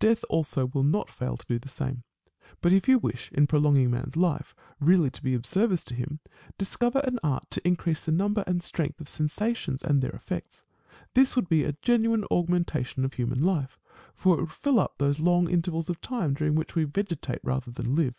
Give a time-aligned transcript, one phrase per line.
[0.00, 2.02] Death also will not fail to do the same.
[2.62, 6.20] But if you wish, in prolonging man's life, really to be of service to him,
[6.56, 10.62] discover an art to increase the number and strength of sensations, and their effects.
[11.12, 13.78] This would be a genuine augmentation of human life,
[14.14, 17.70] for it would fill up those long intervals of time, during which we vegetate rather
[17.70, 18.14] than live.